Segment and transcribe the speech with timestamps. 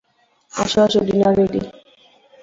[0.53, 1.61] আসো আসো, dinner ready!